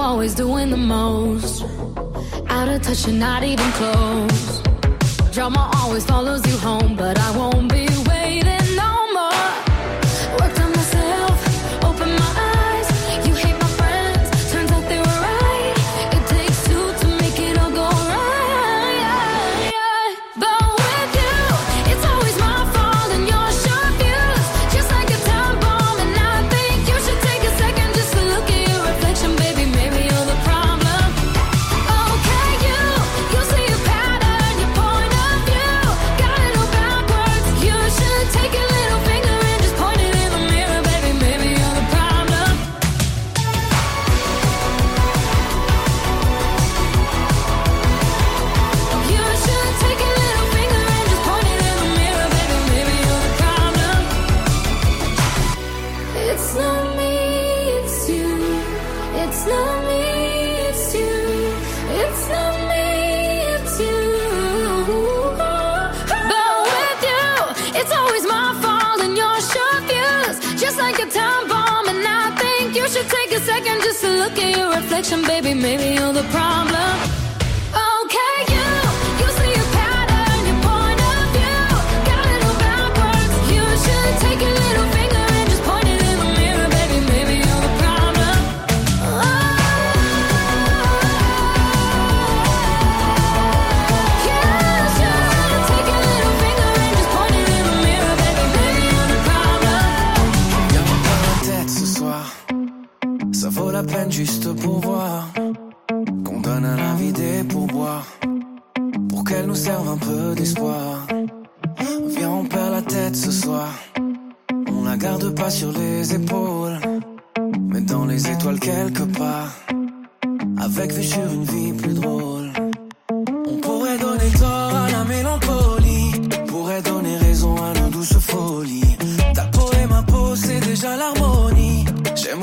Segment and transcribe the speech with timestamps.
[0.00, 1.62] always doing the most.
[2.48, 4.62] Out of touch, you're not even close.
[5.32, 7.89] Drama always follows you home, but I won't be.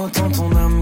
[0.07, 0.76] autant ton amour.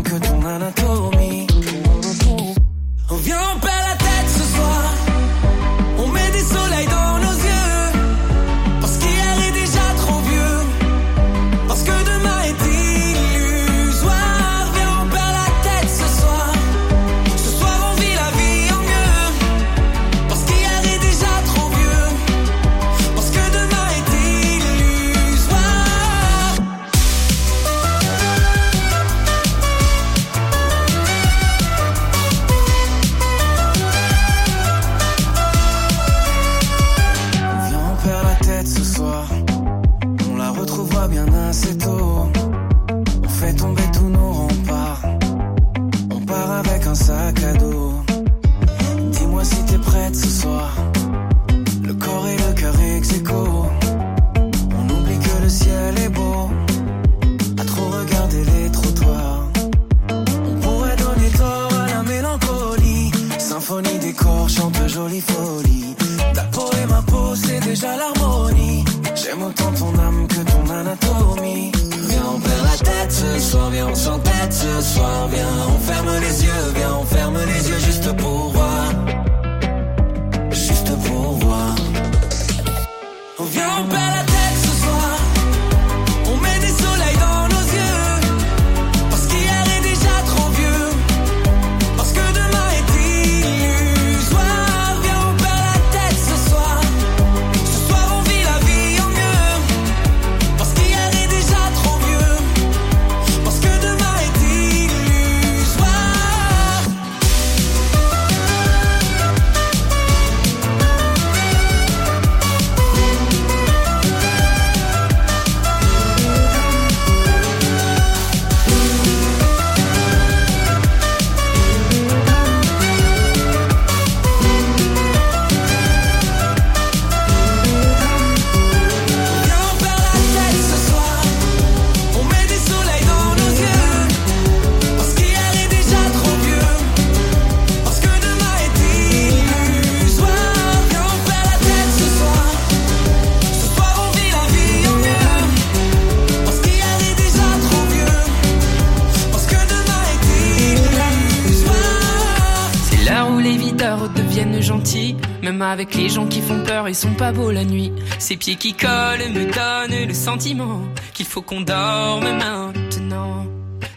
[155.75, 157.91] Avec les gens qui font peur, ils sont pas beaux la nuit.
[158.17, 160.79] Ces pieds qui collent me donnent le sentiment
[161.13, 163.45] qu'il faut qu'on dorme maintenant.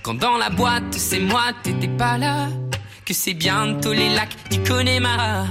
[0.02, 2.48] Quand dans la boîte, c'est moi, t'étais pas là.
[3.06, 5.44] Que c'est bientôt les lacs du Connemara.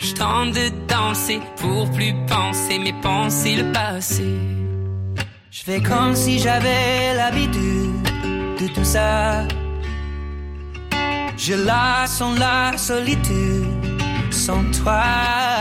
[0.00, 4.36] De danser pour plus penser, mais penser le passé.
[5.50, 8.02] Je fais comme si j'avais l'habitude
[8.60, 9.48] de tout ça.
[11.38, 13.64] Je la sens la solitude
[14.30, 15.53] sans toi.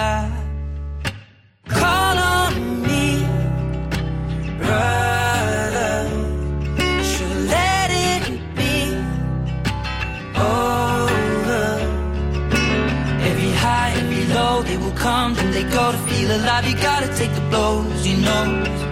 [15.03, 16.65] Come and they go to feel alive.
[16.65, 18.43] You gotta take the blows, you know.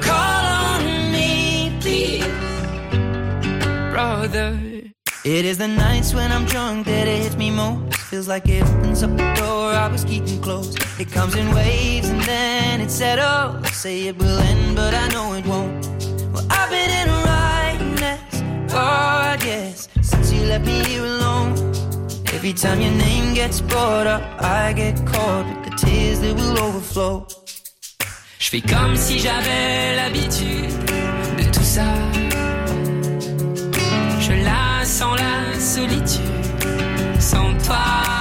[0.09, 0.81] Call on
[1.15, 2.25] me, please,
[3.93, 4.49] brother.
[5.23, 7.95] It is the nights when I'm drunk that it hits me most.
[8.11, 10.73] Feels like it opens up the door I was keeping closed.
[10.99, 13.63] It comes in waves and then it settles.
[13.63, 15.85] I say it will end, but I know it won't.
[16.33, 18.33] Well, I've been in a right mess,
[18.73, 21.51] God, yes, since you left me here alone.
[22.35, 25.60] Every time your name gets brought up, I get caught
[28.39, 30.85] Je fais comme si j'avais l'habitude
[31.37, 31.85] de tout ça.
[34.19, 36.21] Je la sens la solitude
[37.19, 38.20] sans toi.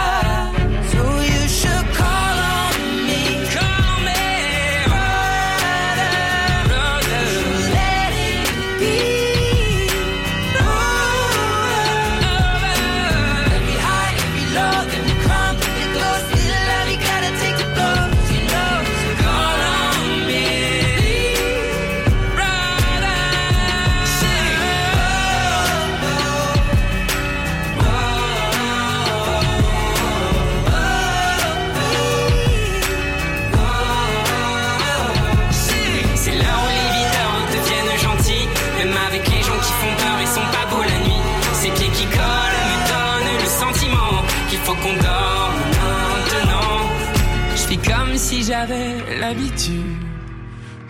[48.21, 49.97] Si j'avais l'habitude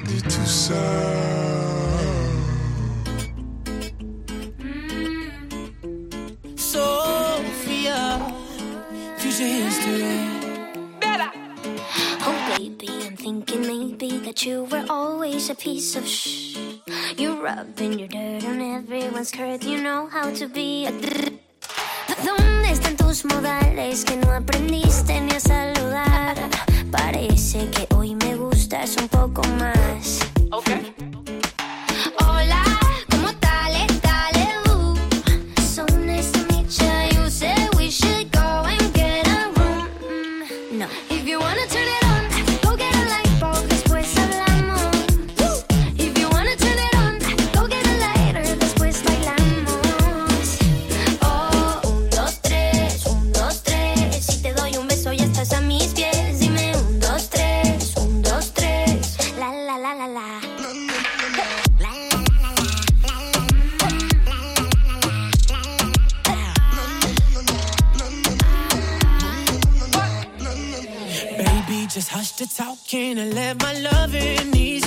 [0.05, 0.73] de tout ça.
[4.59, 5.29] Hmm.
[6.55, 8.19] Sophia,
[9.17, 10.19] future history.
[12.23, 16.57] Oh, baby, I'm thinking maybe that you were always a piece of shh.
[17.17, 19.63] You're rubbing your dirt on everyone's skirt.
[19.63, 20.91] You know how to be a.
[20.91, 21.39] d-
[22.25, 26.35] ¿Dónde están tus modales que no aprendiste ni a saludar?
[26.91, 30.19] Parece que hoy me gustas un poco más.
[72.41, 74.80] to talking and let my love in ease.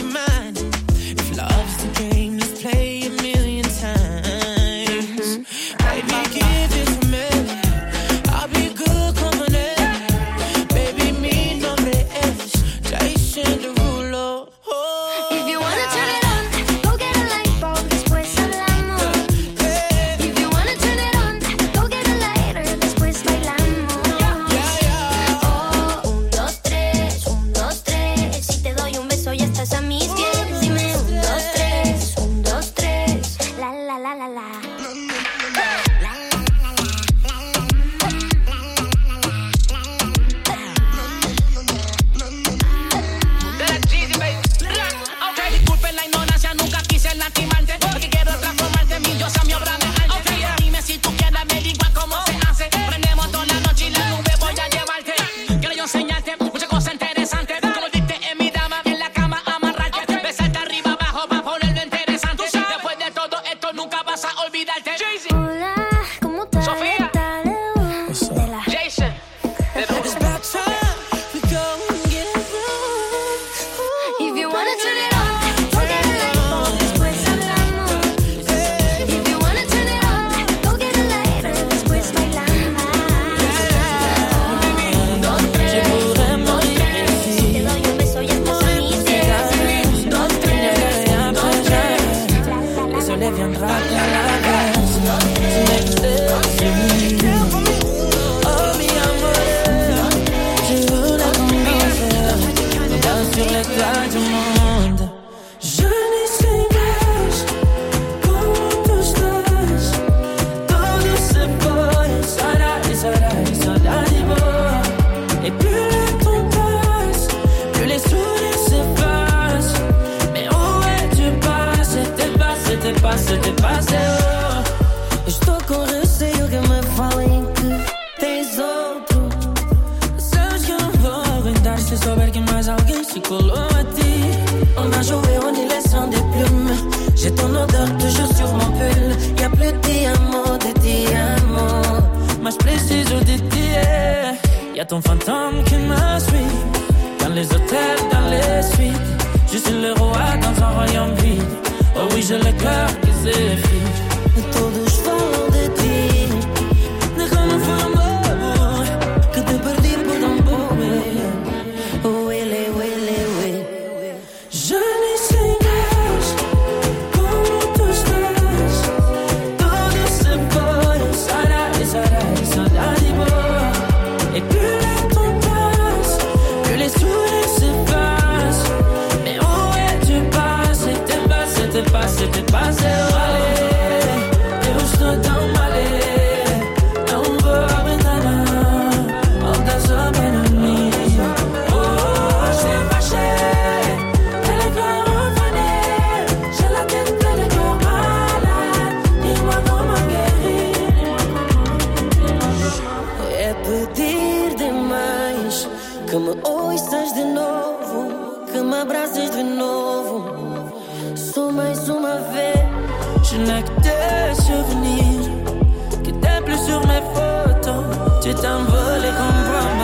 [218.85, 219.84] fully compromised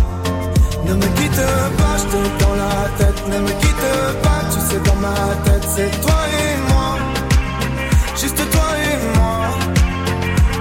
[0.85, 1.45] Ne me quitte
[1.77, 5.67] pas, je te dans la tête Ne me quitte pas, tu sais dans ma tête
[5.75, 6.97] c'est toi et moi
[8.15, 9.31] Juste toi et moi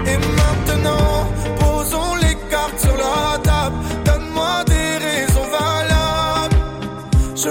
[0.07, 3.77] et maintenant, posons les cartes sur la table.
[4.05, 6.57] Donne-moi des raisons valables.
[7.37, 7.51] Je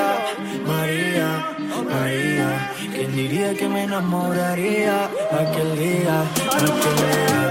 [3.11, 7.50] diría que me enamoraría aquel día, aquel día?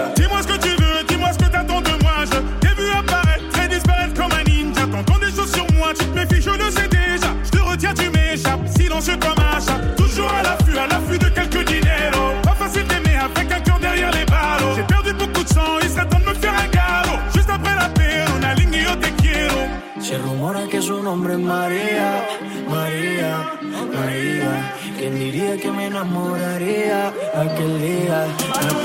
[26.01, 28.80] Enamoraría aquel día?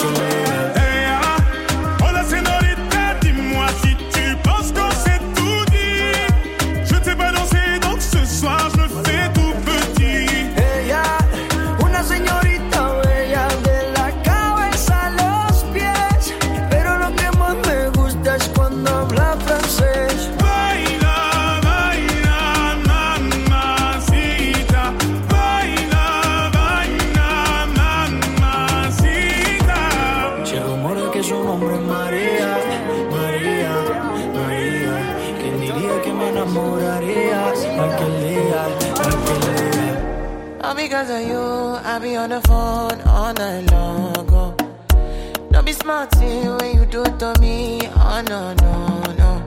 [47.19, 47.79] To me.
[47.95, 49.47] Oh no, no, no.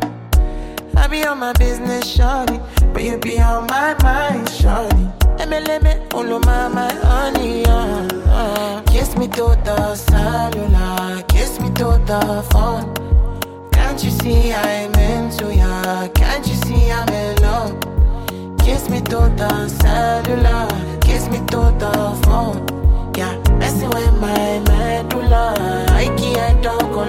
[0.97, 2.57] I be on my business, shawty.
[2.93, 5.05] But you be on my mind, shawty.
[5.37, 8.81] MLM, all of my, my honey, uh, uh.
[8.83, 12.85] Kiss me to the cellular, kiss me to the phone.
[13.71, 16.07] Can't you see I'm into ya?
[16.09, 18.57] Can't you see I'm in love?
[18.59, 20.67] Kiss me to the cellular,
[21.01, 22.65] kiss me to the phone.
[23.15, 25.85] Yeah, messing with my medulla.
[25.89, 27.08] I can't talk alone.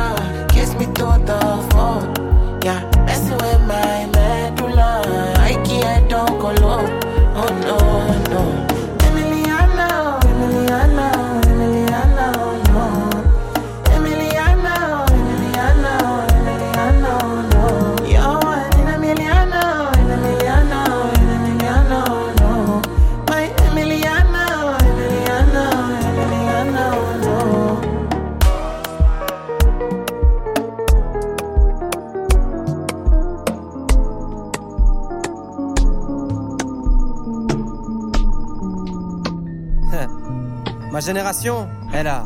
[41.01, 42.25] Ma génération, elle a,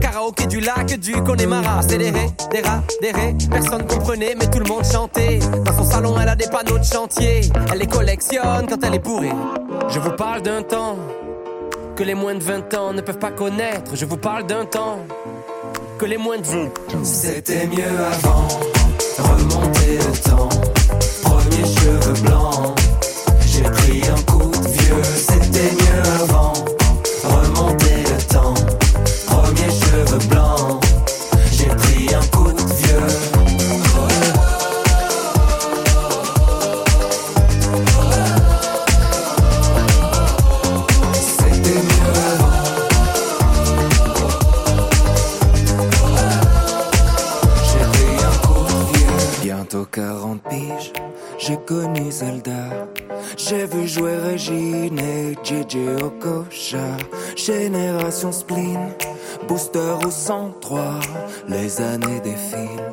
[0.00, 1.78] karaoké du lac du Connemara.
[1.78, 5.38] Accéléré, des rats, des raies, personne comprenait, mais tout le monde chantait.
[5.64, 7.40] Dans son salon, elle a des panneaux de chantier.
[7.72, 9.32] Elle les collectionne quand elle est bourrée.
[9.88, 10.96] Je vous parle d'un temps
[11.96, 13.94] que les moins de 20 ans ne peuvent pas connaître.
[13.94, 14.98] Je vous parle d'un temps
[15.98, 18.48] que les moins de 20 C'était mieux avant,
[19.18, 20.48] remonter le temps.
[21.22, 22.78] Premier cheveux blancs,
[23.46, 25.41] j'ai pris un coup de vieux.
[51.52, 52.88] J'ai connu Zelda.
[53.36, 56.96] J'ai vu jouer Régine et JJ Okocha.
[57.36, 58.94] Génération spleen,
[59.48, 61.00] booster au 103.
[61.48, 62.92] Les années défilent,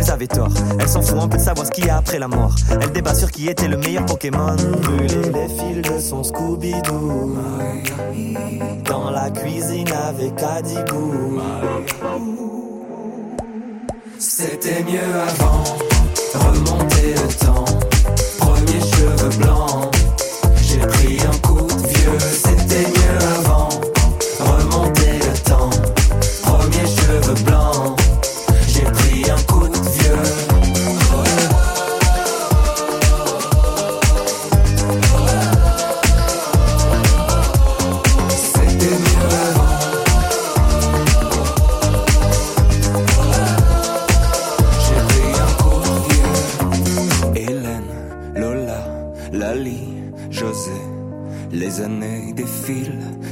[0.00, 0.52] qu'ils avaient tort.
[0.78, 2.54] Elle s'en fout un peu de savoir ce qu'il y a après la mort.
[2.80, 4.56] Elle débat sur qui était le meilleur Pokémon.
[4.82, 7.36] Brûler les fils de son Scooby-Doo.
[8.84, 11.40] Dans la cuisine avec Adibou.
[14.18, 15.64] C'était mieux avant,
[16.34, 17.64] remonter le temps.
[18.38, 19.90] Premier cheveux blancs,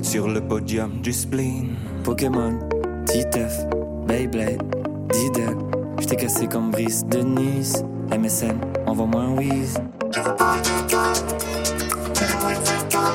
[0.09, 1.77] sur le podium du spleen.
[2.03, 2.59] Pokémon,
[3.05, 3.53] Titeuf,
[4.07, 4.62] Beyblade,
[5.12, 5.59] Diddle.
[6.01, 7.85] J't'ai cassé comme Brice de Nice.
[8.11, 9.79] MSN, envoie-moi un whiz.
[10.11, 11.12] Je vous parle d'un temps
[12.14, 13.12] que les moins de 20 ans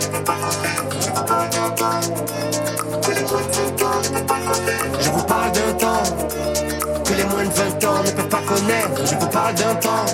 [8.06, 9.02] ne peuvent pas connaître.
[9.04, 10.06] Je vous parle d'un temps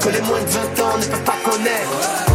[0.00, 2.25] que les moins de 20 ans ne peuvent pas connaître.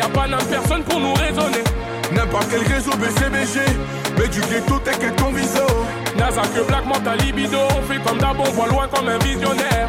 [0.00, 1.64] Y a pas n'importe personne pour nous raisonner.
[2.12, 3.60] N'importe quel réseau BCBG,
[4.18, 5.66] mais du ghetto t'inquiète ton viso.
[6.16, 9.88] NASA que Black ta libido, on fait comme d'hab, on voit loin comme un visionnaire.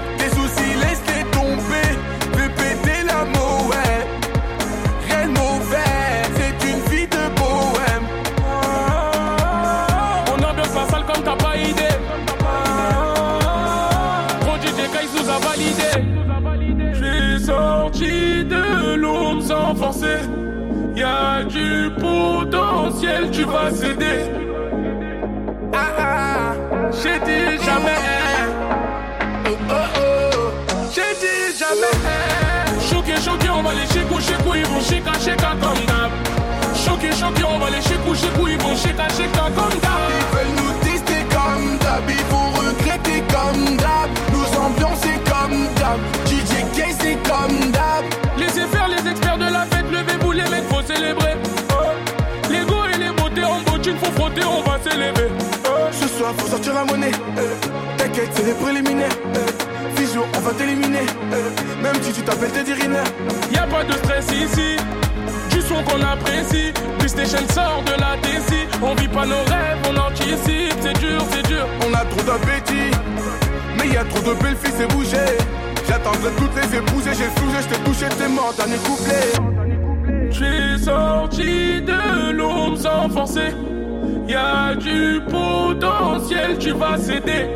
[19.92, 20.20] Sans forcer.
[20.96, 24.30] Y'a du potentiel, tu vas céder.
[25.74, 26.54] Ah ah,
[26.92, 28.02] j'ai dit jamais.
[29.46, 30.52] Oh oh oh,
[30.94, 31.96] j'ai dit jamais.
[32.90, 36.12] Choqué, choqué, on va les chécou, chécou, ils vont chéka, chéka comme d'hab.
[36.76, 40.12] Choqué, choqué, on va les chécou, chécou, ils vont chéka, chéka comme d'hab.
[40.20, 44.10] Ils veulent nous tester comme d'hab, ils vont regretter comme d'hab.
[44.34, 46.00] Nous ambiancer comme d'hab.
[46.26, 48.11] DJ K, c'est comme d'hab.
[54.04, 55.30] Faut frotter, on va s'élever.
[55.66, 55.70] Oh.
[55.92, 57.12] Ce soir, faut sortir la monnaie.
[57.38, 57.56] euh.
[57.98, 59.10] T'inquiète, c'est les préliminaires.
[59.36, 59.96] euh.
[59.96, 61.06] Fils, jours, on va t'éliminer.
[61.32, 63.04] Eh, même si tu t'appelles Teddy Riner.
[63.54, 64.78] Y a pas de stress ici.
[65.52, 66.72] Du son qu'on apprécie.
[66.98, 68.68] PlayStation sort de la DC.
[68.82, 70.74] On vit pas nos rêves, on anticipe.
[70.82, 71.68] C'est dur, c'est dur.
[71.88, 72.92] On a trop d'appétit.
[73.78, 75.18] Mais y a trop de belles filles, c'est bougé.
[75.88, 80.30] J'attendrai toutes les épouser, j'ai flousé, j't'ai touché, t'es mort, dernier couplet.
[80.32, 83.52] J'suis sorti de l'ombre sans forcer.
[84.28, 87.50] Y a du potentiel, tu vas céder.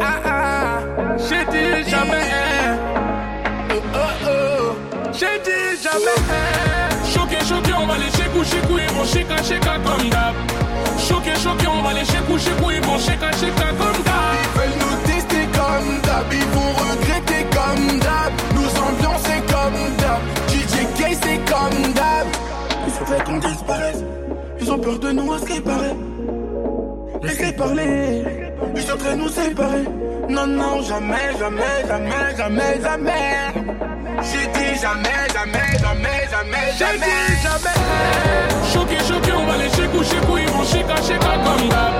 [0.00, 0.78] Ah ah,
[1.16, 2.28] j'ai dit jamais.
[3.70, 4.76] Oh oh oh,
[5.12, 6.20] j'ai dit jamais.
[7.12, 10.34] Choqué, choqué, on va les chécou, chécou, ils vont chéka, chéka comme d'hab.
[10.98, 14.34] Choqué, choqué, on va les chécou, chécou, ils vont chéka, chéka comme d'hab.
[14.44, 18.32] Ils veulent nous tester comme d'hab, ils vont regretter comme d'hab.
[18.54, 20.22] Nous ambiancer comme d'hab.
[20.48, 22.26] DJ c'est comme d'hab.
[22.86, 24.04] Il faudrait qu'on disparaisse.
[24.66, 25.94] Ils ont peur de nous à qui paraît.
[27.22, 28.24] Laissez parler.
[28.74, 29.84] Ils sont de nous séparer.
[30.30, 33.34] Non, non, jamais, jamais, jamais, jamais, jamais.
[34.22, 37.12] J'ai dit jamais, jamais, jamais, jamais, J'ai jamais.
[37.28, 37.78] dit jamais.
[38.72, 41.94] Choqué, choqué, on va les chécou, chécou, ils vont chéka, chéka comme d'hab.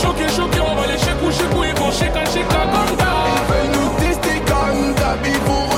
[0.00, 3.08] Choqué, choqué, on va les chécou, chécou, ils vont chéka, chéka comme d'hab.
[3.34, 5.77] Ils veulent nous tester comme d'hab, ils vont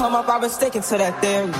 [0.00, 1.52] come up, I've been sticking to that theory.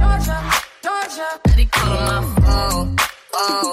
[0.00, 0.38] Georgia,
[0.82, 1.28] Georgia.
[1.46, 2.96] Let it go to my phone.
[3.34, 3.65] Oh.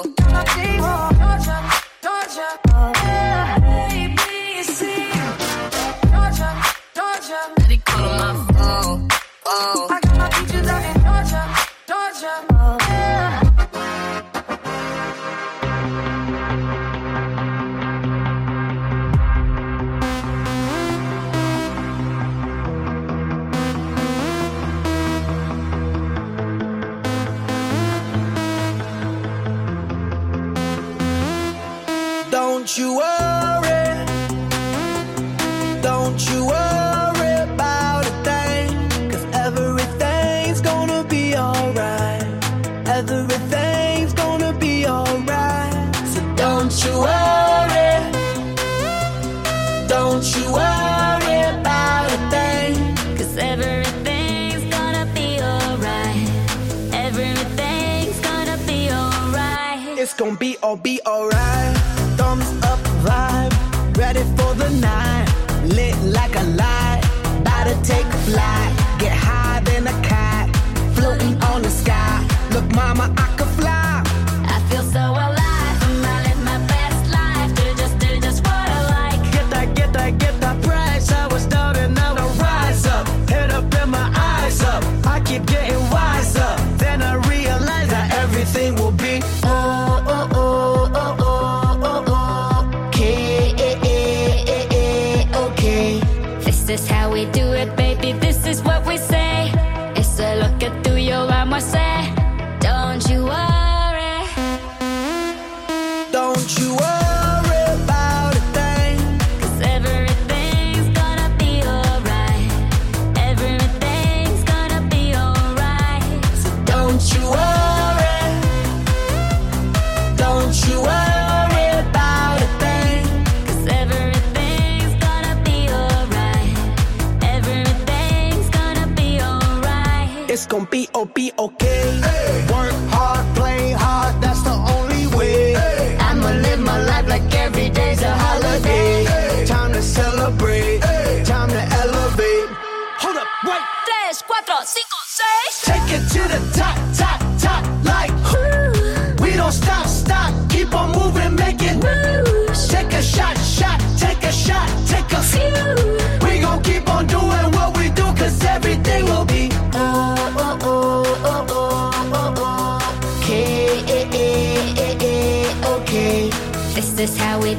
[130.54, 131.73] gon' be OP, okay?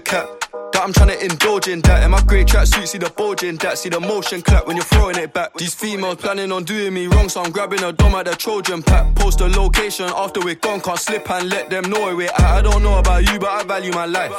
[0.00, 0.45] cup.
[1.30, 1.46] Cat.
[1.82, 3.78] That in my grey tracksuit, see the bulging that.
[3.78, 5.54] See the motion clap when you're throwing it back.
[5.54, 8.82] These females planning on doing me wrong, so I'm grabbing a dom at the Trojan
[8.82, 9.14] pack.
[9.16, 12.40] Post the location after we're gone, can't slip and let them know where we're at.
[12.40, 14.32] I don't know about you, but I value my life.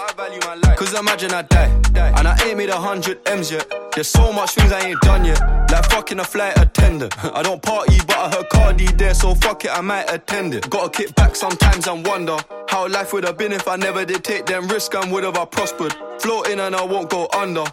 [0.78, 3.70] Cause imagine I die, and I ain't made a hundred M's yet.
[3.94, 5.42] There's so much things I ain't done yet.
[5.72, 7.14] Like fucking a flight attendant.
[7.36, 10.70] I don't party, but I heard Cardi there, so fuck it, I might attend it.
[10.70, 12.38] Gotta kick back sometimes and wonder
[12.70, 15.36] how life would have been if I never did take them risks and would have
[15.36, 15.96] I prospered.
[16.20, 17.64] Floating and I won't go under.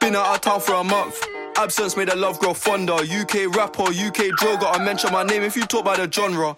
[0.00, 1.24] Been out of town for a month.
[1.56, 2.94] Absence made the love grow fonder.
[2.94, 6.56] UK rapper, UK drill, gotta mention my name if you talk about the genre.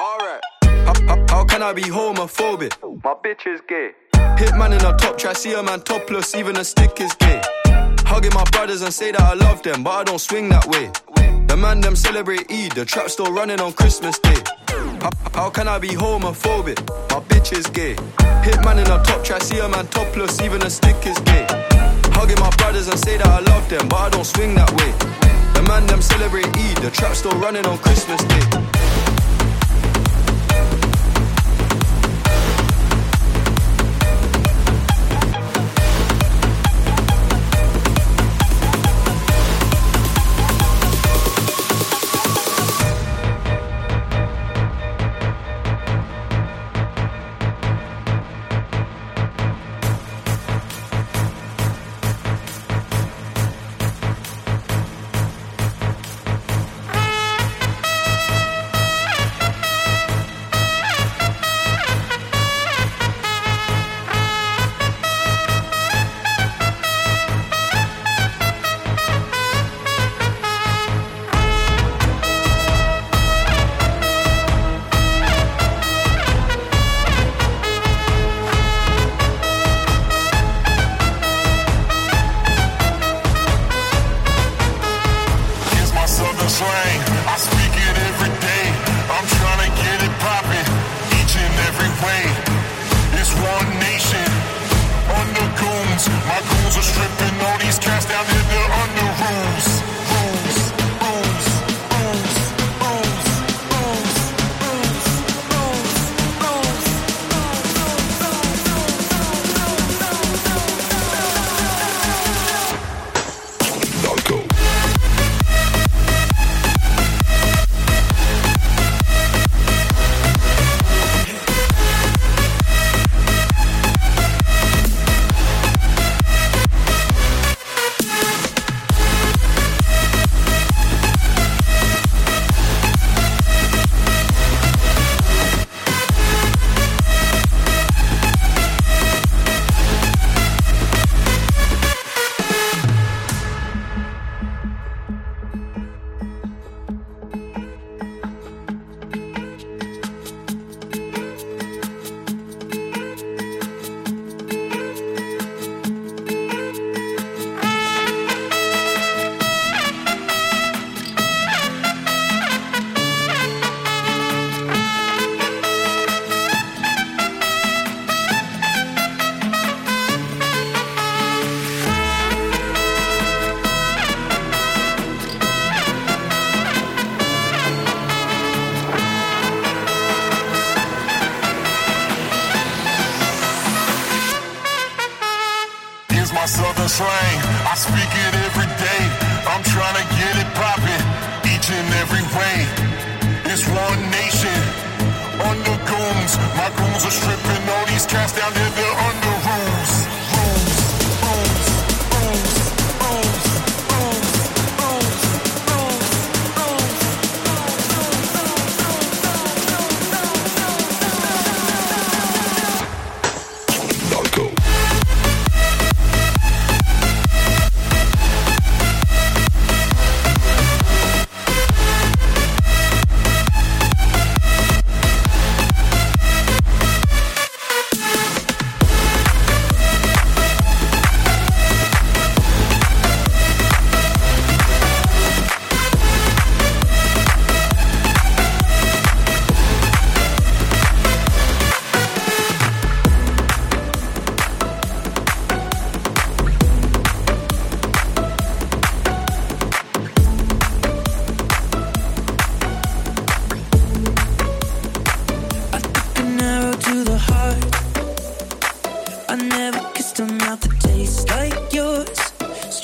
[0.00, 0.40] Alright.
[0.62, 2.72] How, how, how can I be homophobic?
[3.04, 3.90] My bitch is gay.
[4.14, 7.42] Hitman in a top try, see a man topless, even a stick is gay.
[8.10, 10.90] Hugging my brothers and say that I love them, but I don't swing that way.
[11.46, 14.42] The man them celebrate Eid, the trap still running on Christmas Day.
[15.00, 16.78] How, how can I be homophobic?
[17.10, 17.94] My bitch is gay.
[18.44, 21.46] Hit Hitman in a top try, see a man topless, even a stick is gay.
[22.16, 24.90] Hugging my brothers and say that I love them, but I don't swing that way.
[25.52, 28.77] The man them celebrate Eid, the trap still running on Christmas Day.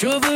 [0.04, 0.33] Je veux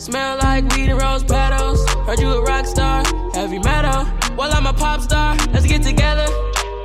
[0.00, 1.86] Smell like weed and rose petals.
[2.06, 4.08] Heard you a rock star, heavy metal.
[4.34, 6.24] Well, I'm a pop star, let's get together.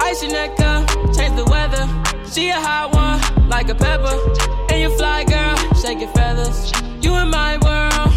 [0.02, 0.86] Ice your neck up,
[1.16, 1.88] change the weather.
[2.30, 4.14] She a hot one, like a pepper.
[4.70, 6.74] And you fly, girl, shake your feathers.
[7.02, 8.12] You in my world.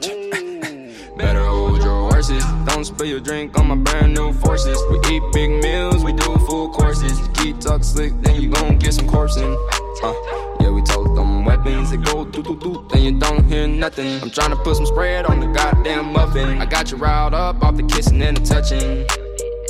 [1.16, 2.44] Better hold your horses.
[2.66, 4.76] Don't spill your drink on my brand new forces.
[4.90, 7.16] We eat big meals, we do full courses.
[7.34, 9.56] Keep talk slick, then you gon' get some coursing.
[10.02, 10.12] Uh,
[10.58, 11.31] yeah, we told them
[11.64, 14.20] weapons that go doo doo doo, then you don't hear nothing.
[14.22, 16.60] I'm trying to put some spread on the goddamn muffin.
[16.60, 19.06] I got you riled up off the kissing and the touching.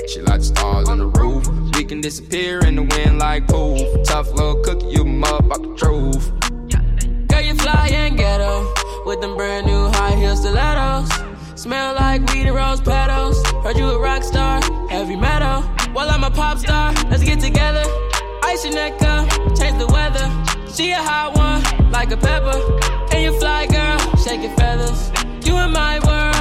[0.08, 1.46] She like the stars on the roof.
[1.76, 3.80] We can disappear in the wind like poof.
[4.04, 7.28] Tough little cookie, you motherfucker truth.
[7.28, 8.72] Girl, you fly and ghetto
[9.04, 11.10] with them brand new high heel stilettos.
[11.54, 13.44] Smell like weed and rose petals.
[13.64, 15.62] Heard you a rock star, heavy metal.
[15.94, 17.84] Well, I'm a pop star, let's get together.
[18.44, 20.26] Ice your neck up, change the weather.
[20.74, 22.58] She a hot one like a pepper.
[23.12, 25.10] And you fly, girl, shake your feathers.
[25.44, 26.32] You in my world.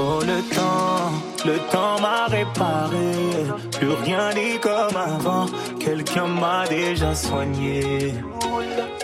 [0.00, 1.10] Oh, le temps,
[1.44, 3.12] le temps m'a réparé,
[3.72, 5.46] plus rien n'est comme avant
[5.88, 8.14] quelqu'un m'a déjà soigné.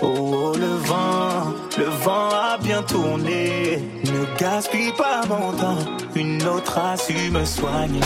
[0.03, 3.79] Oh, oh, le vent, le vent a bien tourné.
[4.05, 5.83] Ne gaspille pas mon temps,
[6.15, 8.01] une autre a su me soigner.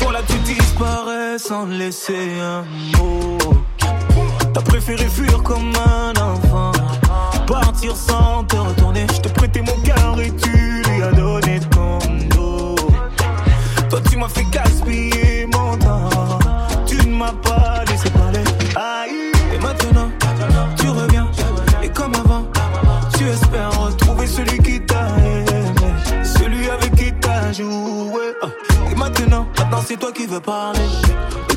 [0.00, 2.64] Pour la tu disparais sans laisser un
[2.98, 3.38] mot.
[4.52, 6.72] T'as préféré fuir comme un enfant,
[7.46, 8.81] partir sans te retrouver.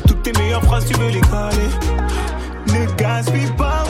[0.06, 1.70] Toutes tes meilleures phrases, tu veux les caler.
[2.68, 3.85] Ne gaspille pas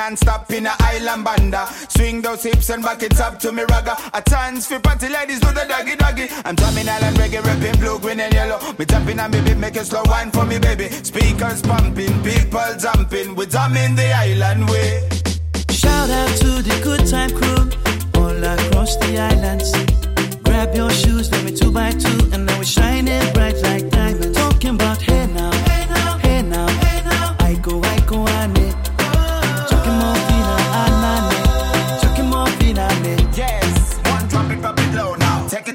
[0.00, 1.66] non-stop in a island banda.
[1.88, 3.94] Swing those hips and back it up to me ragga.
[4.18, 6.26] A chance for party ladies do the doggy doggy.
[6.46, 8.58] I'm drumming island reggae, rapping blue, green and yellow.
[8.78, 10.88] Me jumping on me beat, make a slow wine for me baby.
[11.10, 13.34] Speakers pumping, people jumping.
[13.36, 15.06] We drumming the island way.
[15.70, 17.62] Shout out to the good time crew
[18.18, 19.68] all across the islands.
[20.46, 24.36] Grab your shoes, let me two by two, and now we're shining bright like diamonds.
[24.36, 26.89] Talking about hey now, hey now, hey now, hey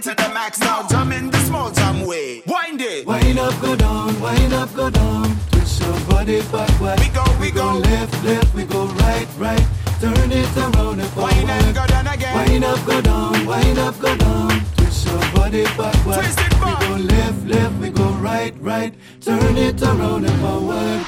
[0.06, 3.76] to the max now, jump in the small jam way Wind it Wind up, go
[3.76, 5.36] down, wind up, go down.
[5.49, 6.99] Twist your body backward.
[6.99, 7.74] We go, we go.
[7.80, 9.66] left, left, we go right, right.
[9.99, 11.34] Turn it around and forward.
[11.34, 14.49] Wind and go down again Wind up, go down, wind up, go down.
[14.78, 16.22] Twist twist your body backward.
[16.22, 18.93] We go left, left, we go right, right.
[19.22, 21.01] Turn it around and forward.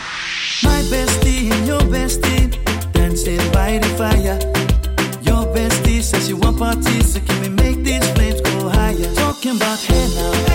[0.63, 2.49] My bestie and your bestie
[2.93, 4.39] dancing by the fire.
[5.21, 8.76] Your bestie says you want parties, so can we make these flames go higher?
[9.37, 10.46] Talking about hey now,